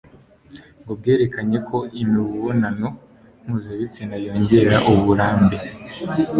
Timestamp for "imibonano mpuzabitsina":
2.01-4.15